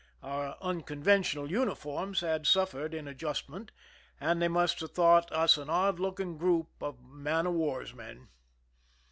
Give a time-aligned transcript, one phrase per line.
[0.23, 3.71] Our unconventional uniforms had suffered in adjustment,
[4.19, 8.29] and they must have thought us an odd looking group of man of war's men.